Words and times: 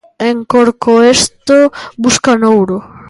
En 0.29 0.37
Corcoesto 0.51 1.57
buscan 2.03 2.39
ouro. 2.53 2.77